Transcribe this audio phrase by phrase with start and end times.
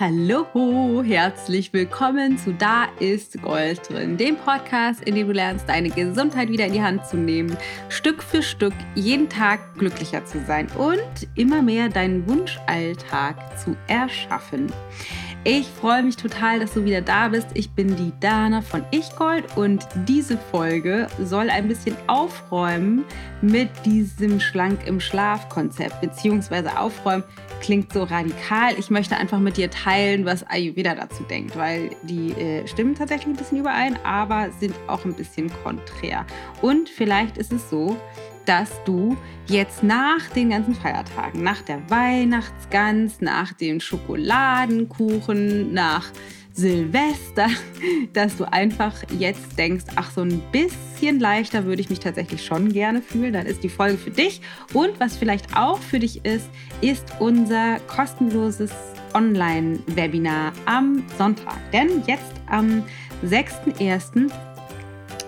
[0.00, 5.90] Hallo, herzlich willkommen zu Da ist Gold drin, dem Podcast, in dem du lernst, deine
[5.90, 7.54] Gesundheit wieder in die Hand zu nehmen,
[7.90, 14.72] Stück für Stück jeden Tag glücklicher zu sein und immer mehr deinen Wunschalltag zu erschaffen.
[15.44, 17.48] Ich freue mich total, dass du wieder da bist.
[17.54, 23.04] Ich bin die Dana von Ich-Gold und diese Folge soll ein bisschen aufräumen
[23.40, 27.24] mit diesem Schlank im Schlaf-Konzept, beziehungsweise aufräumen
[27.60, 28.78] klingt so radikal.
[28.78, 33.34] Ich möchte einfach mit dir teilen, was Ayurveda dazu denkt, weil die äh, stimmen tatsächlich
[33.34, 36.24] ein bisschen überein, aber sind auch ein bisschen konträr.
[36.60, 37.96] Und vielleicht ist es so,
[38.46, 46.10] dass du jetzt nach den ganzen Feiertagen, nach der Weihnachtsgans, nach dem Schokoladenkuchen, nach
[46.54, 47.48] Silvester,
[48.12, 52.72] dass du einfach jetzt denkst, ach, so ein bisschen leichter würde ich mich tatsächlich schon
[52.72, 53.32] gerne fühlen.
[53.32, 54.40] Dann ist die Folge für dich.
[54.74, 56.48] Und was vielleicht auch für dich ist,
[56.80, 58.72] ist unser kostenloses
[59.14, 61.58] Online-Webinar am Sonntag.
[61.72, 62.82] Denn jetzt am
[63.24, 64.30] 6.1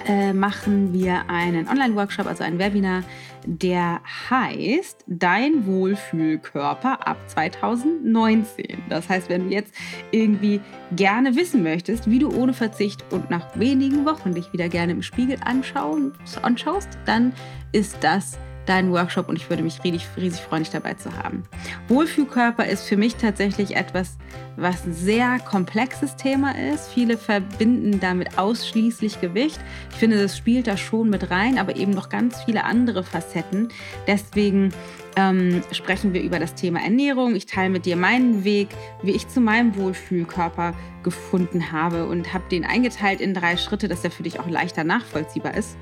[0.06, 3.02] äh, machen wir einen Online-Workshop, also ein Webinar,
[3.44, 8.82] der heißt Dein Wohlfühlkörper ab 2019.
[8.88, 9.74] Das heißt, wenn du jetzt
[10.10, 10.60] irgendwie
[10.94, 15.02] gerne wissen möchtest, wie du ohne Verzicht und nach wenigen Wochen dich wieder gerne im
[15.02, 17.32] Spiegel anschaust, dann
[17.72, 21.44] ist das deinen Workshop und ich würde mich riesig, riesig freuen, dich dabei zu haben.
[21.88, 24.16] Wohlfühlkörper ist für mich tatsächlich etwas,
[24.56, 26.88] was ein sehr komplexes Thema ist.
[26.92, 29.60] Viele verbinden damit ausschließlich Gewicht.
[29.90, 33.68] Ich finde, das spielt da schon mit rein, aber eben noch ganz viele andere Facetten.
[34.06, 34.72] Deswegen
[35.16, 37.34] ähm, sprechen wir über das Thema Ernährung.
[37.34, 38.68] Ich teile mit dir meinen Weg,
[39.02, 44.04] wie ich zu meinem Wohlfühlkörper gefunden habe und habe den eingeteilt in drei Schritte, dass
[44.04, 45.76] er für dich auch leichter nachvollziehbar ist.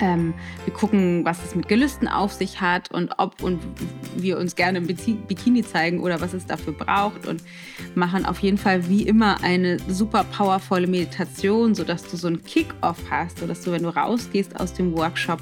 [0.00, 0.34] Ähm,
[0.64, 3.60] wir gucken, was es mit Gelüsten auf sich hat und ob und
[4.16, 7.42] wir uns gerne im Bikini zeigen oder was es dafür braucht und
[7.94, 12.98] machen auf jeden Fall wie immer eine super powervolle Meditation, sodass du so einen Kick-off
[13.10, 15.40] hast, sodass du, wenn du rausgehst aus dem Workshop,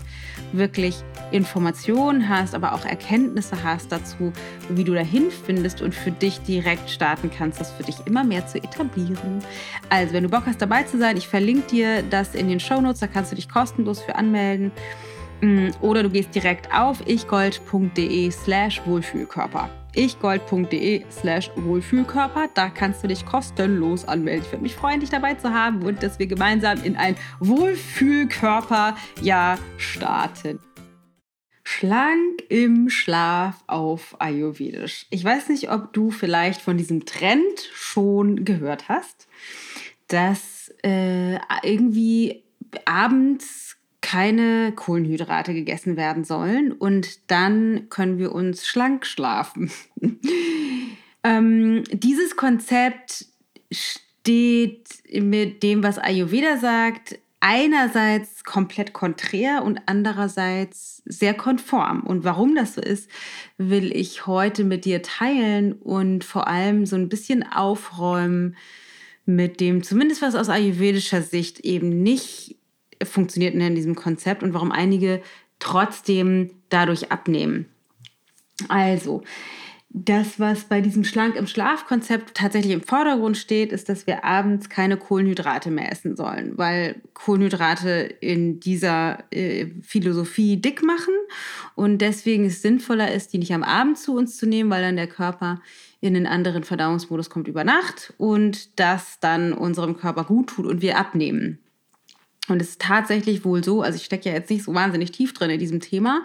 [0.53, 0.97] wirklich
[1.31, 4.33] Informationen hast, aber auch Erkenntnisse hast dazu,
[4.69, 8.47] wie du dahin findest und für dich direkt starten kannst, das für dich immer mehr
[8.47, 9.41] zu etablieren.
[9.89, 12.81] Also, wenn du Bock hast, dabei zu sein, ich verlinke dir das in den Show
[12.81, 14.73] Notes, da kannst du dich kostenlos für anmelden.
[15.41, 19.71] Mm, oder du gehst direkt auf ichgold.de slash Wohlfühlkörper.
[19.95, 22.49] ichgold.de slash Wohlfühlkörper.
[22.55, 24.45] Da kannst du dich kostenlos anmelden.
[24.45, 29.59] Ich würde mich freuen, dich dabei zu haben und dass wir gemeinsam in ein Wohlfühlkörper-Jahr
[29.77, 30.61] starten.
[31.65, 35.05] Schlank im Schlaf auf Ayurvedisch.
[35.11, 39.29] Ich weiß nicht, ob du vielleicht von diesem Trend schon gehört hast,
[40.07, 42.43] dass äh, irgendwie
[42.85, 43.78] abends
[44.09, 49.71] keine Kohlenhydrate gegessen werden sollen und dann können wir uns schlank schlafen.
[51.23, 53.27] ähm, dieses Konzept
[53.71, 62.01] steht mit dem, was Ayurveda sagt, einerseits komplett konträr und andererseits sehr konform.
[62.01, 63.11] Und warum das so ist,
[63.59, 68.57] will ich heute mit dir teilen und vor allem so ein bisschen aufräumen
[69.27, 72.57] mit dem, zumindest was aus ayurvedischer Sicht eben nicht
[73.03, 75.23] funktioniert in diesem Konzept und warum einige
[75.59, 77.67] trotzdem dadurch abnehmen.
[78.69, 79.23] Also,
[79.91, 84.69] das, was bei diesem Schlank im Schlaf-Konzept tatsächlich im Vordergrund steht, ist, dass wir abends
[84.69, 91.15] keine Kohlenhydrate mehr essen sollen, weil Kohlenhydrate in dieser äh, Philosophie dick machen
[91.75, 94.97] und deswegen es sinnvoller ist, die nicht am Abend zu uns zu nehmen, weil dann
[94.97, 95.63] der Körper
[96.01, 100.83] in einen anderen Verdauungsmodus kommt über Nacht und das dann unserem Körper gut tut und
[100.83, 101.59] wir abnehmen.
[102.49, 105.33] Und es ist tatsächlich wohl so, also ich stecke ja jetzt nicht so wahnsinnig tief
[105.33, 106.23] drin in diesem Thema,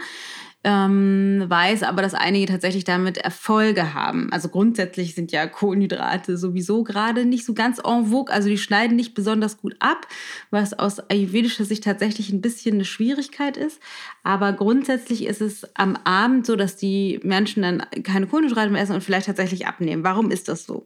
[0.66, 4.32] ähm, weiß aber, dass einige tatsächlich damit Erfolge haben.
[4.32, 8.96] Also grundsätzlich sind ja Kohlenhydrate sowieso gerade nicht so ganz en vogue, also die schneiden
[8.96, 10.08] nicht besonders gut ab,
[10.52, 13.82] was aus ayurvedischer Sicht tatsächlich ein bisschen eine Schwierigkeit ist.
[14.24, 18.96] Aber grundsätzlich ist es am Abend so, dass die Menschen dann keine Kohlenhydrate mehr essen
[18.96, 20.06] und vielleicht tatsächlich abnehmen.
[20.06, 20.84] Warum ist das so?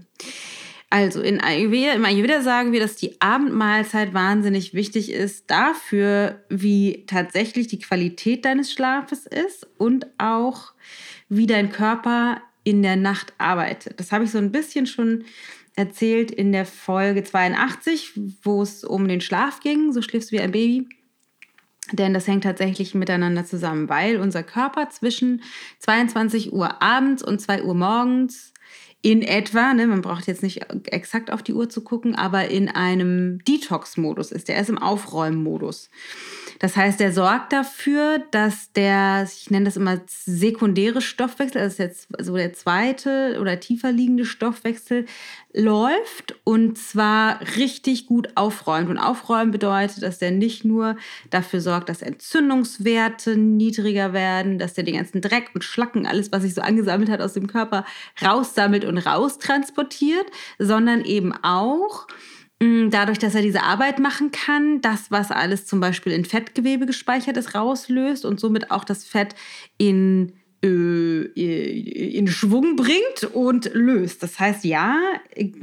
[0.90, 7.06] Also in Ayurveda, im Ayurveda sagen wir, dass die Abendmahlzeit wahnsinnig wichtig ist dafür, wie
[7.08, 10.74] tatsächlich die Qualität deines Schlafes ist und auch
[11.28, 14.00] wie dein Körper in der Nacht arbeitet.
[14.00, 15.26] Das habe ich so ein bisschen schon
[15.76, 19.92] erzählt in der Folge 82, wo es um den Schlaf ging.
[19.92, 20.88] So schläfst du wie ein Baby.
[21.94, 25.42] Denn das hängt tatsächlich miteinander zusammen, weil unser Körper zwischen
[25.80, 28.54] 22 Uhr abends und 2 Uhr morgens
[29.02, 32.68] in etwa, ne, man braucht jetzt nicht exakt auf die Uhr zu gucken, aber in
[32.68, 34.48] einem Detox-Modus ist.
[34.48, 35.90] Der ist im Aufräumen-Modus.
[36.60, 42.08] Das heißt, er sorgt dafür, dass der, ich nenne das immer sekundäre Stoffwechsel, also jetzt
[42.20, 45.06] so der zweite oder tiefer liegende Stoffwechsel
[45.54, 48.90] läuft und zwar richtig gut aufräumt.
[48.90, 50.98] Und aufräumen bedeutet, dass der nicht nur
[51.30, 56.44] dafür sorgt, dass Entzündungswerte niedriger werden, dass der den ganzen Dreck und Schlacken, alles, was
[56.44, 57.86] sich so angesammelt hat aus dem Körper,
[58.24, 60.26] raussammelt und raustransportiert,
[60.60, 62.08] sondern eben auch,
[62.60, 67.38] dadurch, dass er diese Arbeit machen kann, das, was alles zum Beispiel in Fettgewebe gespeichert
[67.38, 69.36] ist, rauslöst und somit auch das Fett
[69.78, 70.34] in,
[70.64, 71.22] äh,
[72.18, 74.24] in Schwung bringt und löst.
[74.24, 74.98] Das heißt, ja,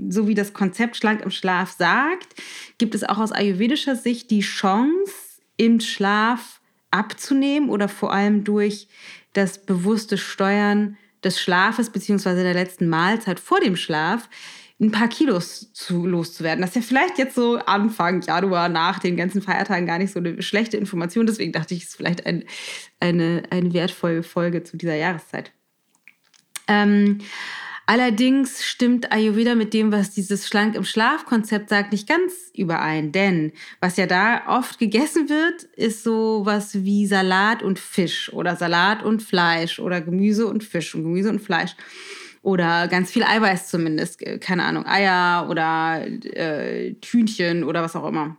[0.08, 2.35] so wie das Konzept Schlank im Schlaf sagt,
[2.79, 5.12] gibt es auch aus ayurvedischer Sicht die Chance,
[5.56, 8.88] im Schlaf abzunehmen oder vor allem durch
[9.32, 12.43] das bewusste Steuern des Schlafes bzw.
[12.43, 14.29] der letzten Mahlzeit vor dem Schlaf
[14.85, 16.61] ein paar Kilos zu, loszuwerden.
[16.61, 20.19] Das ist ja vielleicht jetzt so Anfang Januar nach den ganzen Feiertagen gar nicht so
[20.19, 21.27] eine schlechte Information.
[21.27, 22.45] Deswegen dachte ich, es ist vielleicht ein,
[23.01, 25.53] eine, eine wertvolle Folge zu dieser Jahreszeit.
[26.69, 27.19] Ähm,
[27.87, 33.13] allerdings stimmt Ayurveda mit dem, was dieses Schlank im Schlaf-Konzept sagt, nicht ganz überein.
[33.13, 38.57] Denn was ja da oft gegessen wird, ist so was wie Salat und Fisch oder
[38.57, 41.75] Salat und Fleisch oder Gemüse und Fisch und Gemüse und Fleisch
[42.44, 48.37] oder ganz viel Eiweiß zumindest, keine Ahnung, Eier oder äh, Hühnchen oder was auch immer.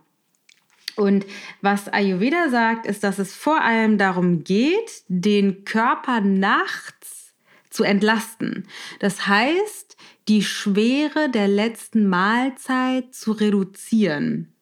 [0.94, 1.26] Und
[1.60, 7.34] was Ayurveda sagt, ist, dass es vor allem darum geht, den Körper nachts
[7.68, 8.66] zu entlasten.
[9.00, 9.96] Das heißt,
[10.28, 14.52] die Schwere der letzten Mahlzeit zu reduzieren.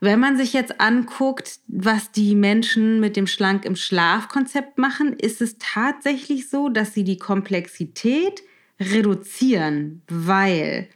[0.00, 5.40] Wenn man sich jetzt anguckt, was die Menschen mit dem Schlank im Schlaf-Konzept machen, ist
[5.40, 8.42] es tatsächlich so, dass sie die Komplexität
[8.80, 10.88] reduzieren, weil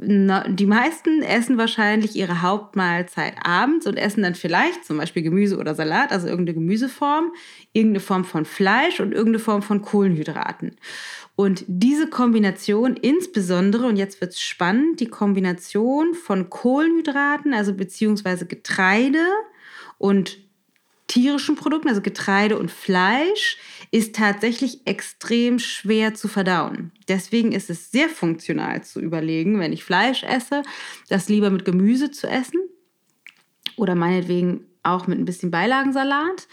[0.00, 5.74] die meisten essen wahrscheinlich ihre Hauptmahlzeit abends und essen dann vielleicht zum Beispiel Gemüse oder
[5.74, 7.32] Salat, also irgendeine Gemüseform,
[7.72, 10.76] irgendeine Form von Fleisch und irgendeine Form von Kohlenhydraten.
[11.34, 18.46] Und diese Kombination insbesondere, und jetzt wird es spannend, die Kombination von Kohlenhydraten, also beziehungsweise
[18.46, 19.26] Getreide
[19.98, 20.38] und
[21.08, 23.58] tierischen Produkten, also Getreide und Fleisch,
[23.90, 26.92] ist tatsächlich extrem schwer zu verdauen.
[27.08, 30.62] Deswegen ist es sehr funktional zu überlegen, wenn ich Fleisch esse,
[31.08, 32.60] das lieber mit Gemüse zu essen
[33.76, 36.46] oder meinetwegen auch mit ein bisschen Beilagensalat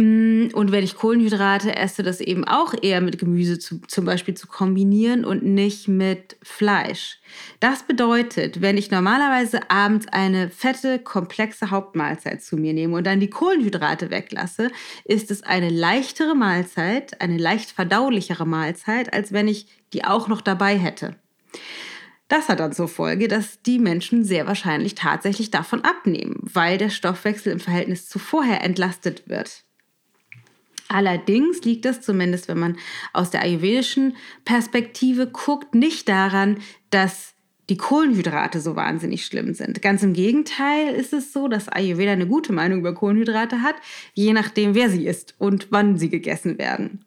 [0.00, 4.46] und wenn ich Kohlenhydrate esse, das eben auch eher mit Gemüse zu, zum Beispiel zu
[4.46, 7.18] kombinieren und nicht mit Fleisch.
[7.60, 13.20] Das bedeutet, wenn ich normalerweise abends eine fette, komplexe Hauptmahlzeit zu mir nehme und dann
[13.20, 14.70] die Kohlenhydrate weglasse,
[15.04, 20.40] ist es eine leichtere Mahlzeit, eine leicht verdaulichere Mahlzeit, als wenn ich die auch noch
[20.40, 21.16] dabei hätte.
[22.28, 26.90] Das hat dann zur Folge, dass die Menschen sehr wahrscheinlich tatsächlich davon abnehmen, weil der
[26.90, 29.64] Stoffwechsel im Verhältnis zu vorher entlastet wird.
[30.90, 32.76] Allerdings liegt das zumindest, wenn man
[33.12, 36.58] aus der ayurvedischen Perspektive guckt, nicht daran,
[36.90, 37.34] dass
[37.68, 39.80] die Kohlenhydrate so wahnsinnig schlimm sind.
[39.82, 43.76] Ganz im Gegenteil ist es so, dass Ayurveda eine gute Meinung über Kohlenhydrate hat,
[44.14, 47.04] je nachdem, wer sie isst und wann sie gegessen werden.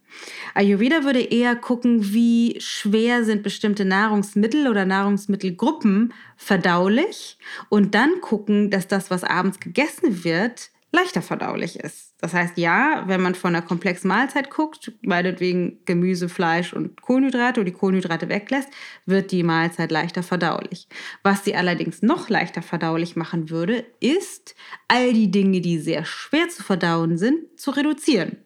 [0.53, 7.37] Ayurveda würde eher gucken, wie schwer sind bestimmte Nahrungsmittel oder Nahrungsmittelgruppen verdaulich
[7.67, 12.13] und dann gucken, dass das, was abends gegessen wird, leichter verdaulich ist.
[12.19, 17.59] Das heißt, ja, wenn man von einer komplexen Mahlzeit guckt, meinetwegen Gemüse, Fleisch und Kohlenhydrate
[17.59, 18.69] und die Kohlenhydrate weglässt,
[19.05, 20.87] wird die Mahlzeit leichter verdaulich.
[21.23, 24.55] Was sie allerdings noch leichter verdaulich machen würde, ist,
[24.87, 28.37] all die Dinge, die sehr schwer zu verdauen sind, zu reduzieren.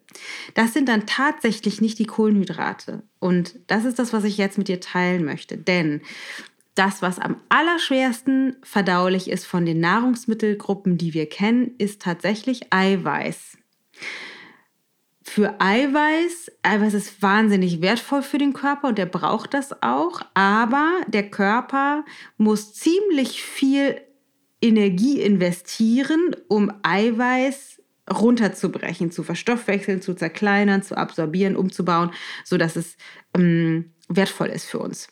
[0.54, 3.04] Das sind dann tatsächlich nicht die Kohlenhydrate.
[3.20, 5.58] Und das ist das, was ich jetzt mit dir teilen möchte.
[5.58, 6.02] Denn
[6.78, 13.58] das, was am allerschwersten verdaulich ist von den Nahrungsmittelgruppen, die wir kennen, ist tatsächlich Eiweiß.
[15.24, 21.02] Für Eiweiß, Eiweiß ist wahnsinnig wertvoll für den Körper und der braucht das auch, aber
[21.08, 22.06] der Körper
[22.38, 24.02] muss ziemlich viel
[24.62, 32.12] Energie investieren, um Eiweiß runterzubrechen, zu verstoffwechseln, zu zerkleinern, zu absorbieren, umzubauen,
[32.46, 32.96] sodass es
[33.36, 35.10] ähm, wertvoll ist für uns.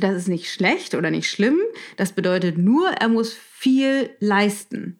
[0.00, 1.58] Das ist nicht schlecht oder nicht schlimm.
[1.96, 4.96] Das bedeutet nur, er muss viel leisten.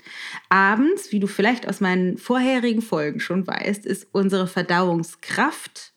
[0.48, 5.92] Abends, wie du vielleicht aus meinen vorherigen Folgen schon weißt, ist unsere Verdauungskraft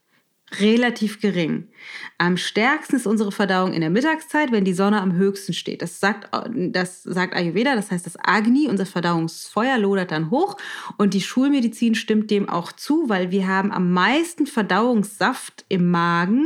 [0.60, 1.70] relativ gering.
[2.18, 5.82] Am stärksten ist unsere Verdauung in der Mittagszeit, wenn die Sonne am höchsten steht.
[5.82, 10.58] Das sagt, das sagt Ayurveda, das heißt, das Agni, unser Verdauungsfeuer, lodert dann hoch
[10.98, 16.46] und die Schulmedizin stimmt dem auch zu, weil wir haben am meisten Verdauungssaft im Magen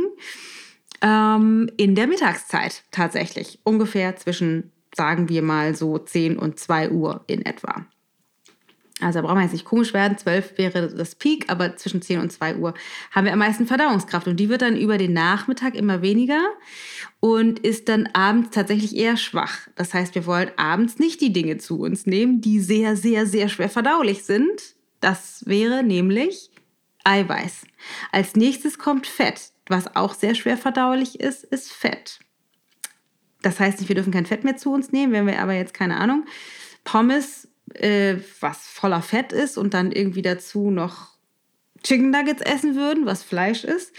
[1.02, 3.58] ähm, in der Mittagszeit tatsächlich.
[3.64, 7.86] Ungefähr zwischen, sagen wir mal so 10 und 2 Uhr in etwa.
[9.00, 12.18] Also da brauchen wir jetzt nicht komisch werden, 12 wäre das Peak, aber zwischen 10
[12.18, 12.72] und 2 Uhr
[13.10, 16.40] haben wir am meisten Verdauungskraft und die wird dann über den Nachmittag immer weniger
[17.20, 19.68] und ist dann abends tatsächlich eher schwach.
[19.74, 23.50] Das heißt, wir wollen abends nicht die Dinge zu uns nehmen, die sehr, sehr, sehr
[23.50, 24.76] schwer verdaulich sind.
[25.00, 26.50] Das wäre nämlich
[27.04, 27.66] Eiweiß.
[28.12, 29.50] Als nächstes kommt Fett.
[29.68, 32.20] Was auch sehr schwer verdaulich ist, ist Fett.
[33.42, 35.74] Das heißt nicht, wir dürfen kein Fett mehr zu uns nehmen, wenn wir aber jetzt
[35.74, 36.24] keine Ahnung,
[36.84, 41.16] Pommes äh, was voller Fett ist und dann irgendwie dazu noch
[41.82, 43.92] Chicken Nuggets essen würden, was Fleisch ist,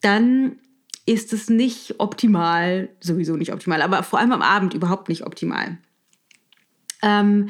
[0.00, 0.58] dann
[1.06, 5.78] ist es nicht optimal, sowieso nicht optimal, aber vor allem am Abend überhaupt nicht optimal.
[7.02, 7.48] Ähm,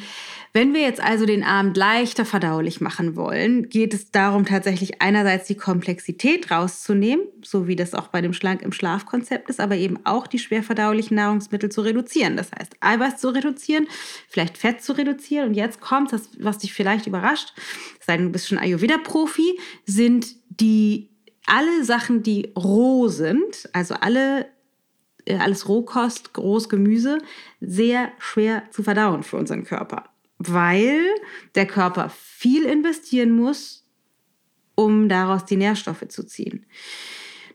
[0.53, 5.47] wenn wir jetzt also den Abend leichter verdaulich machen wollen, geht es darum, tatsächlich einerseits
[5.47, 9.99] die Komplexität rauszunehmen, so wie das auch bei dem Schlank im Schlafkonzept ist, aber eben
[10.05, 12.37] auch die schwer verdaulichen Nahrungsmittel zu reduzieren.
[12.37, 13.87] Das heißt, Eiweiß zu reduzieren,
[14.29, 15.49] vielleicht Fett zu reduzieren.
[15.49, 17.53] Und jetzt kommt das, was dich vielleicht überrascht,
[18.05, 21.11] sei denn du bist schon Ayurveda-Profi, sind die
[21.47, 24.47] alle Sachen, die roh sind, also alle
[25.37, 27.19] alles Rohkost, Großgemüse,
[27.61, 30.05] sehr schwer zu verdauen für unseren Körper,
[30.39, 31.01] weil
[31.55, 33.85] der Körper viel investieren muss,
[34.75, 36.65] um daraus die Nährstoffe zu ziehen.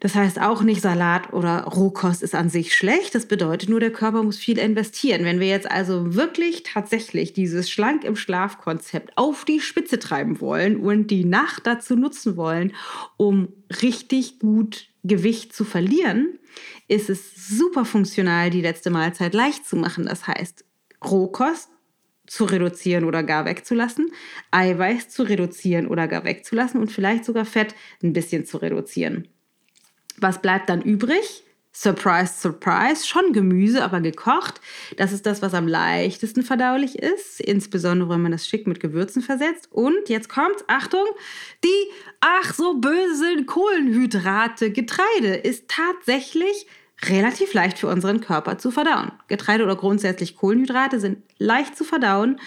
[0.04, 3.16] Das heißt auch nicht, Salat oder Rohkost ist an sich schlecht.
[3.16, 5.24] Das bedeutet nur, der Körper muss viel investieren.
[5.24, 10.76] Wenn wir jetzt also wirklich tatsächlich dieses Schlank im Schlaf-Konzept auf die Spitze treiben wollen
[10.76, 12.74] und die Nacht dazu nutzen wollen,
[13.16, 13.48] um
[13.82, 16.40] richtig gut Gewicht zu verlieren,
[16.88, 20.06] ist es super funktional, die letzte Mahlzeit leicht zu machen.
[20.06, 20.66] Das heißt,
[21.04, 21.70] Rohkost
[22.26, 24.12] zu reduzieren oder gar wegzulassen,
[24.52, 29.28] Eiweiß zu reduzieren oder gar wegzulassen und vielleicht sogar Fett ein bisschen zu reduzieren.
[30.18, 31.44] Was bleibt dann übrig?
[31.76, 34.62] Surprise, surprise, schon Gemüse, aber gekocht.
[34.98, 39.24] Das ist das, was am leichtesten verdaulich ist, insbesondere wenn man das schick mit Gewürzen
[39.24, 39.70] versetzt.
[39.72, 41.06] Und jetzt kommt, Achtung,
[41.64, 44.72] die ach so bösen Kohlenhydrate.
[44.72, 46.68] Getreide ist tatsächlich
[47.06, 49.12] relativ leicht für unseren Körper zu verdauen.
[49.28, 52.40] Getreide oder grundsätzlich Kohlenhydrate sind leicht zu verdauen,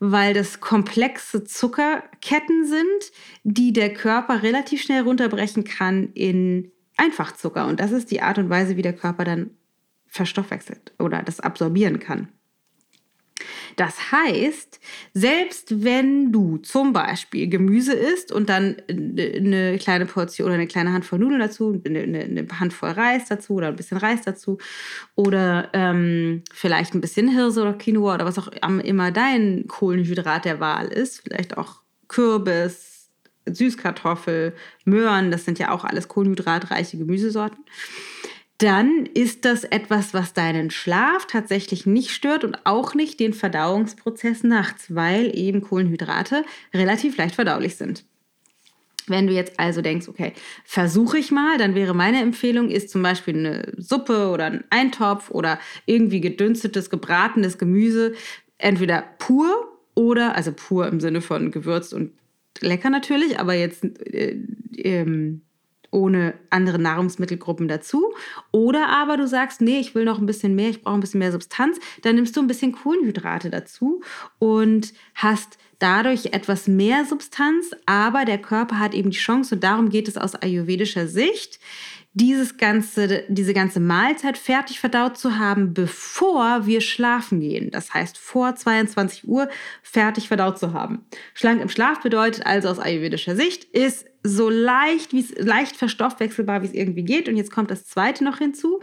[0.00, 3.12] weil das komplexe Zuckerketten sind,
[3.44, 7.66] die der Körper relativ schnell runterbrechen kann in Einfachzucker.
[7.66, 9.50] Und das ist die Art und Weise, wie der Körper dann
[10.06, 12.28] verstoffwechselt oder das absorbieren kann.
[13.76, 14.78] Das heißt,
[15.12, 20.92] selbst wenn du zum Beispiel Gemüse isst und dann eine kleine Portion oder eine kleine
[20.92, 24.58] Handvoll Nudeln dazu, eine, eine Handvoll Reis dazu oder ein bisschen Reis dazu
[25.16, 30.60] oder ähm, vielleicht ein bisschen Hirse oder Quinoa oder was auch immer dein Kohlenhydrat der
[30.60, 32.93] Wahl ist, vielleicht auch Kürbis,
[33.46, 37.64] Süßkartoffel, Möhren, das sind ja auch alles kohlenhydratreiche Gemüsesorten,
[38.58, 44.44] dann ist das etwas, was deinen Schlaf tatsächlich nicht stört und auch nicht den Verdauungsprozess
[44.44, 48.04] nachts, weil eben Kohlenhydrate relativ leicht verdaulich sind.
[49.06, 50.32] Wenn du jetzt also denkst, okay,
[50.64, 55.30] versuche ich mal, dann wäre meine Empfehlung, ist zum Beispiel eine Suppe oder ein Eintopf
[55.30, 58.14] oder irgendwie gedünstetes, gebratenes Gemüse,
[58.56, 62.12] entweder pur oder, also pur im Sinne von gewürzt und
[62.60, 64.36] lecker natürlich, aber jetzt äh,
[64.76, 65.42] ähm,
[65.94, 68.12] ohne andere Nahrungsmittelgruppen dazu.
[68.50, 71.20] Oder aber du sagst, nee, ich will noch ein bisschen mehr, ich brauche ein bisschen
[71.20, 74.02] mehr Substanz, dann nimmst du ein bisschen Kohlenhydrate dazu
[74.38, 79.88] und hast dadurch etwas mehr Substanz, aber der Körper hat eben die Chance, und darum
[79.88, 81.60] geht es aus ayurvedischer Sicht,
[82.14, 87.70] dieses ganze, diese ganze Mahlzeit fertig verdaut zu haben, bevor wir schlafen gehen.
[87.72, 89.48] Das heißt, vor 22 Uhr
[89.82, 91.04] fertig verdaut zu haben.
[91.34, 96.62] Schlank im Schlaf bedeutet also aus ayurvedischer Sicht, ist so leicht, wie es leicht verstoffwechselbar,
[96.62, 97.28] wie es irgendwie geht.
[97.28, 98.80] Und jetzt kommt das zweite noch hinzu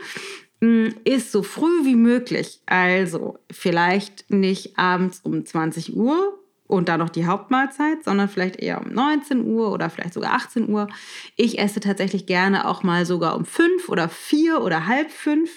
[0.60, 2.60] mm, ist so früh wie möglich.
[2.66, 6.38] Also vielleicht nicht abends um 20 Uhr,
[6.72, 10.70] und dann noch die Hauptmahlzeit, sondern vielleicht eher um 19 Uhr oder vielleicht sogar 18
[10.70, 10.88] Uhr.
[11.36, 15.52] Ich esse tatsächlich gerne auch mal sogar um 5 oder 4 oder halb 5,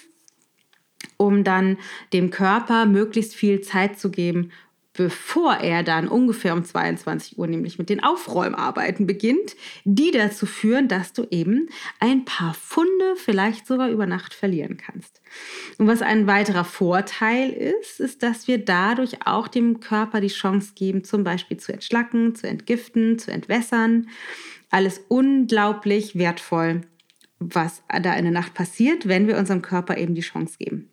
[1.15, 1.77] um dann
[2.11, 4.51] dem Körper möglichst viel Zeit zu geben,
[4.95, 10.87] bevor er dann ungefähr um 22 Uhr nämlich mit den Aufräumarbeiten beginnt, die dazu führen,
[10.87, 15.21] dass du eben ein paar Funde vielleicht sogar über Nacht verlieren kannst.
[15.77, 20.73] Und was ein weiterer Vorteil ist, ist, dass wir dadurch auch dem Körper die Chance
[20.75, 24.07] geben, zum Beispiel zu entschlacken, zu entgiften, zu entwässern.
[24.71, 26.81] Alles unglaublich wertvoll,
[27.39, 30.89] was da in der Nacht passiert, wenn wir unserem Körper eben die Chance geben.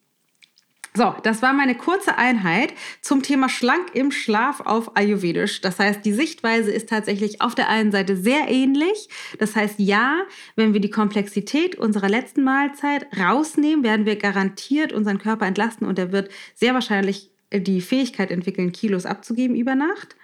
[0.95, 5.63] So, das war meine kurze Einheit zum Thema schlank im Schlaf auf Ayurvedisch.
[5.63, 9.09] Das heißt, die Sichtweise ist tatsächlich auf der einen Seite sehr ähnlich.
[9.39, 10.23] Das heißt, ja,
[10.55, 15.99] wenn wir die Komplexität unserer letzten Mahlzeit rausnehmen, werden wir garantiert unseren Körper entlasten und
[15.99, 20.17] er wird sehr wahrscheinlich die Fähigkeit entwickeln, Kilos abzugeben über Nacht.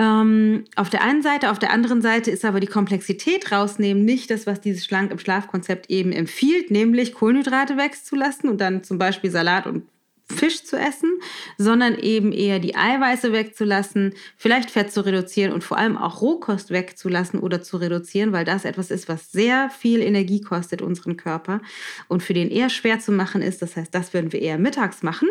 [0.00, 4.30] Ähm, auf der einen Seite, auf der anderen Seite ist aber die Komplexität rausnehmen nicht
[4.30, 9.30] das, was dieses Schlank im Schlafkonzept eben empfiehlt, nämlich Kohlenhydrate wegzulassen und dann zum Beispiel
[9.30, 9.82] Salat und
[10.30, 11.10] Fisch zu essen,
[11.58, 16.70] sondern eben eher die Eiweiße wegzulassen, vielleicht Fett zu reduzieren und vor allem auch Rohkost
[16.70, 21.60] wegzulassen oder zu reduzieren, weil das etwas ist, was sehr viel Energie kostet unseren Körper
[22.08, 23.62] und für den eher schwer zu machen ist.
[23.62, 25.28] Das heißt, das würden wir eher mittags machen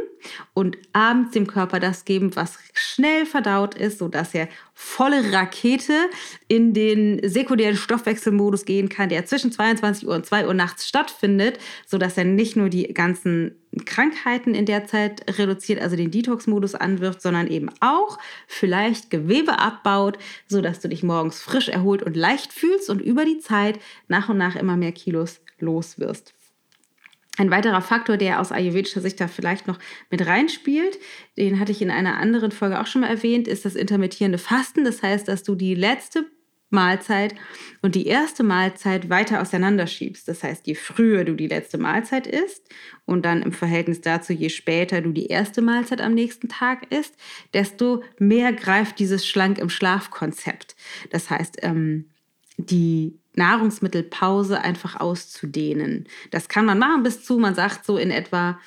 [0.53, 5.93] und abends dem Körper das geben, was schnell verdaut ist, sodass er volle Rakete
[6.47, 11.59] in den sekundären Stoffwechselmodus gehen kann, der zwischen 22 Uhr und 2 Uhr nachts stattfindet,
[11.85, 13.55] sodass er nicht nur die ganzen
[13.85, 18.17] Krankheiten in der Zeit reduziert, also den Detox-Modus anwirft, sondern eben auch
[18.47, 20.17] vielleicht Gewebe abbaut,
[20.47, 24.37] sodass du dich morgens frisch erholt und leicht fühlst und über die Zeit nach und
[24.37, 26.33] nach immer mehr Kilos los wirst.
[27.37, 30.99] Ein weiterer Faktor, der aus ayurvedischer Sicht da vielleicht noch mit reinspielt,
[31.37, 34.83] den hatte ich in einer anderen Folge auch schon mal erwähnt, ist das intermittierende Fasten.
[34.83, 36.25] Das heißt, dass du die letzte
[36.69, 37.35] Mahlzeit
[37.81, 40.27] und die erste Mahlzeit weiter auseinanderschiebst.
[40.27, 42.69] Das heißt, je früher du die letzte Mahlzeit isst
[43.05, 47.15] und dann im Verhältnis dazu, je später du die erste Mahlzeit am nächsten Tag isst,
[47.53, 50.75] desto mehr greift dieses Schlank im Schlafkonzept.
[51.09, 52.05] Das heißt, ähm,
[52.57, 56.07] die Nahrungsmittelpause einfach auszudehnen.
[56.29, 58.59] Das kann man machen bis zu, man sagt so in etwa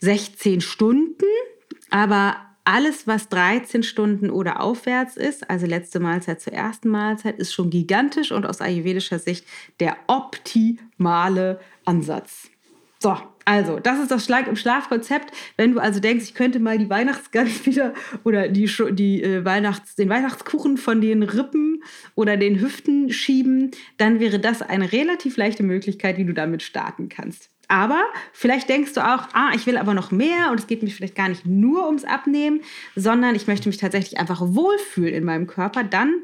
[0.00, 1.24] 16 Stunden,
[1.90, 7.52] aber alles, was 13 Stunden oder aufwärts ist, also letzte Mahlzeit zur ersten Mahlzeit, ist
[7.52, 9.46] schon gigantisch und aus ayurvedischer Sicht
[9.80, 12.48] der optimale Ansatz.
[12.98, 15.30] So, also, das ist das Schlag im Schlafkonzept.
[15.58, 17.92] Wenn du also denkst, ich könnte mal die Weihnachtsgans wieder
[18.24, 24.20] oder die, die äh, Weihnachts, den Weihnachtskuchen von den Rippen oder den Hüften schieben, dann
[24.20, 27.50] wäre das eine relativ leichte Möglichkeit, wie du damit starten kannst.
[27.68, 28.02] Aber
[28.32, 31.14] vielleicht denkst du auch, ah, ich will aber noch mehr und es geht mir vielleicht
[31.14, 32.60] gar nicht nur ums Abnehmen,
[32.94, 35.84] sondern ich möchte mich tatsächlich einfach wohlfühlen in meinem Körper.
[35.84, 36.22] Dann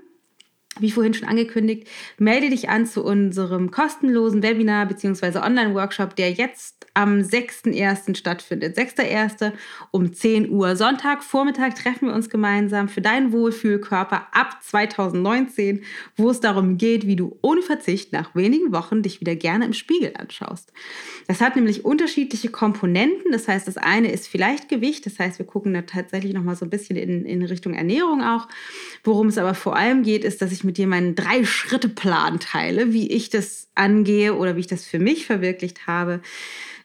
[0.79, 5.39] wie vorhin schon angekündigt, melde dich an zu unserem kostenlosen Webinar bzw.
[5.39, 8.17] Online-Workshop, der jetzt am 6.1.
[8.17, 8.77] stattfindet.
[8.77, 9.53] 6.1.
[9.91, 10.77] um 10 Uhr.
[10.77, 15.83] Sonntag, Vormittag treffen wir uns gemeinsam für deinen Wohlfühlkörper ab 2019,
[16.17, 19.73] wo es darum geht, wie du ohne Verzicht nach wenigen Wochen dich wieder gerne im
[19.73, 20.73] Spiegel anschaust.
[21.27, 23.33] Das hat nämlich unterschiedliche Komponenten.
[23.33, 25.07] Das heißt, das eine ist vielleicht Gewicht.
[25.07, 28.49] Das heißt, wir gucken da tatsächlich nochmal so ein bisschen in, in Richtung Ernährung auch.
[29.05, 33.11] Worum es aber vor allem geht, ist, dass ich mit dir meinen Drei-Schritte-Plan teile, wie
[33.11, 36.21] ich das angehe oder wie ich das für mich verwirklicht habe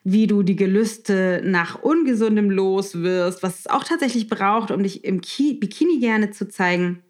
[0.08, 5.04] wie du die Gelüste nach ungesundem los wirst, was es auch tatsächlich braucht, um dich
[5.04, 7.02] im Bikini gerne zu zeigen.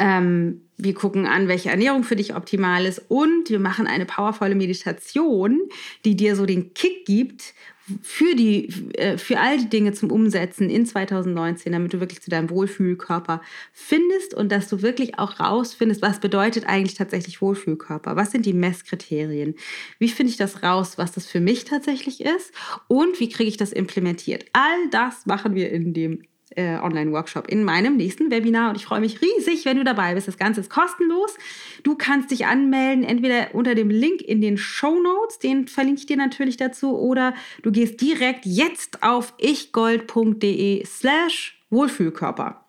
[0.00, 4.56] Ähm, wir gucken an, welche Ernährung für dich optimal ist und wir machen eine powervolle
[4.56, 5.60] Meditation,
[6.04, 7.54] die dir so den Kick gibt,
[8.02, 12.30] für, die, äh, für all die Dinge zum Umsetzen in 2019, damit du wirklich zu
[12.30, 13.42] deinem Wohlfühlkörper
[13.72, 18.16] findest und dass du wirklich auch rausfindest, was bedeutet eigentlich tatsächlich Wohlfühlkörper?
[18.16, 19.54] Was sind die Messkriterien?
[19.98, 22.52] Wie finde ich das raus, was das für mich tatsächlich ist?
[22.88, 24.46] Und wie kriege ich das implementiert?
[24.52, 26.22] All das machen wir in dem
[26.56, 30.28] äh, Online-Workshop in meinem nächsten Webinar und ich freue mich riesig, wenn du dabei bist.
[30.28, 31.36] Das Ganze ist kostenlos.
[31.82, 36.06] Du kannst dich anmelden, entweder unter dem Link in den Show Notes, den verlinke ich
[36.06, 42.63] dir natürlich dazu, oder du gehst direkt jetzt auf ichgold.de slash Wohlfühlkörper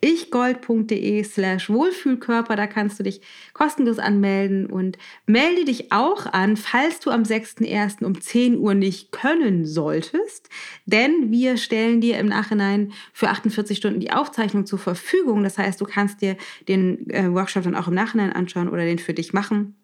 [0.00, 2.56] ichgold.de slash Wohlfühlkörper.
[2.56, 3.20] Da kannst du dich
[3.52, 8.04] kostenlos anmelden und melde dich auch an, falls du am 6.1.
[8.04, 10.48] um 10 Uhr nicht können solltest.
[10.86, 15.42] Denn wir stellen dir im Nachhinein für 48 Stunden die Aufzeichnung zur Verfügung.
[15.42, 16.36] Das heißt, du kannst dir
[16.68, 19.76] den äh, Workshop dann auch im Nachhinein anschauen oder den für dich machen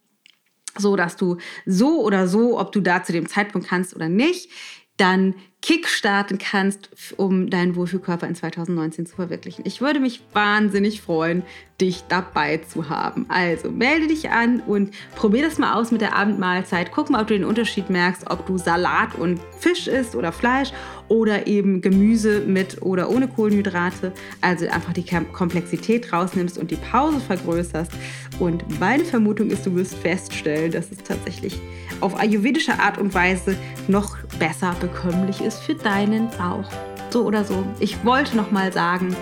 [0.79, 4.51] so dass du so oder so, ob du da zu dem Zeitpunkt kannst oder nicht,
[4.97, 9.65] dann kickstarten kannst, um deinen Wohlfühlkörper in 2019 zu verwirklichen.
[9.67, 11.43] Ich würde mich wahnsinnig freuen,
[11.81, 13.27] dich dabei zu haben.
[13.29, 16.93] Also melde dich an und probier das mal aus mit der Abendmahlzeit.
[16.93, 20.73] Guck mal, ob du den Unterschied merkst, ob du Salat und Fisch isst oder Fleisch
[21.09, 24.13] oder eben Gemüse mit oder ohne Kohlenhydrate.
[24.41, 27.93] Also einfach die Komplexität rausnimmst und die Pause vergrößerst.
[28.39, 31.61] Und meine Vermutung ist, du wirst feststellen, dass es tatsächlich
[32.01, 33.57] auf ayurvedische Art und Weise
[33.89, 36.65] noch besser bekömmlich ist für deinen Bauch.
[37.11, 37.65] So oder so.
[37.79, 39.15] Ich wollte noch mal sagen,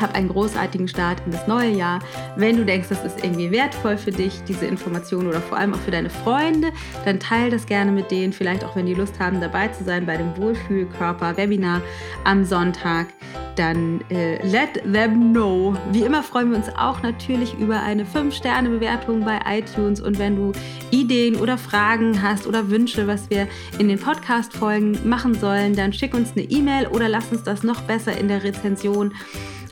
[0.00, 2.00] hab einen großartigen Start in das neue Jahr.
[2.36, 5.80] Wenn du denkst, das ist irgendwie wertvoll für dich, diese Information oder vor allem auch
[5.80, 6.72] für deine Freunde,
[7.04, 8.32] dann teile das gerne mit denen.
[8.32, 11.82] Vielleicht auch, wenn die Lust haben, dabei zu sein bei dem Wohlfühlkörper-Webinar
[12.24, 13.08] am Sonntag.
[13.56, 15.76] Dann äh, let them know.
[15.90, 20.00] Wie immer freuen wir uns auch natürlich über eine 5-Sterne-Bewertung bei iTunes.
[20.00, 20.52] Und wenn du
[20.92, 26.14] Ideen oder Fragen hast oder Wünsche, was wir in den Podcast-Folgen machen sollen, dann schick
[26.14, 29.12] uns eine E-Mail oder lass uns das noch besser in der Rezension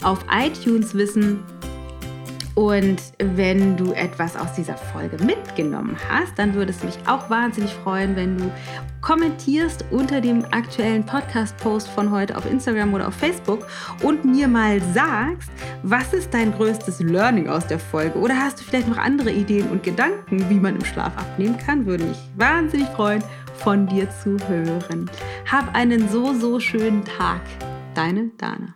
[0.03, 1.43] auf iTunes wissen,
[2.57, 7.71] und wenn du etwas aus dieser Folge mitgenommen hast, dann würde es mich auch wahnsinnig
[7.71, 8.51] freuen, wenn du
[9.03, 13.67] kommentierst unter dem aktuellen Podcast-Post von heute auf Instagram oder auf Facebook
[14.03, 15.51] und mir mal sagst,
[15.83, 18.19] was ist dein größtes Learning aus der Folge?
[18.19, 21.85] Oder hast du vielleicht noch andere Ideen und Gedanken, wie man im Schlaf abnehmen kann?
[21.85, 23.23] Würde mich wahnsinnig freuen,
[23.57, 25.11] von dir zu hören.
[25.51, 27.43] Hab einen so, so schönen Tag.
[27.95, 28.75] Deine Dana.